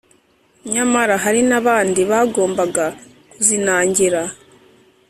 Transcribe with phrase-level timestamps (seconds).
[0.73, 2.85] nyamara hari n’abandi bagombaga
[3.31, 4.21] kuzinangira,